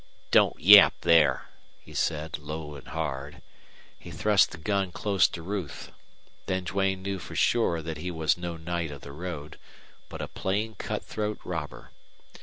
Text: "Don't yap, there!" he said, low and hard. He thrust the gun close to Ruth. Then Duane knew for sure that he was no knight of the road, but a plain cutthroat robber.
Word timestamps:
"Don't 0.31 0.59
yap, 0.59 0.95
there!" 1.01 1.47
he 1.79 1.93
said, 1.93 2.39
low 2.39 2.73
and 2.73 2.87
hard. 2.87 3.39
He 3.99 4.09
thrust 4.09 4.49
the 4.49 4.57
gun 4.57 4.91
close 4.91 5.27
to 5.27 5.43
Ruth. 5.43 5.91
Then 6.47 6.63
Duane 6.63 7.03
knew 7.03 7.19
for 7.19 7.35
sure 7.35 7.83
that 7.83 7.97
he 7.97 8.09
was 8.09 8.35
no 8.35 8.57
knight 8.57 8.89
of 8.89 9.01
the 9.01 9.11
road, 9.11 9.59
but 10.09 10.19
a 10.19 10.27
plain 10.27 10.73
cutthroat 10.73 11.37
robber. 11.43 11.91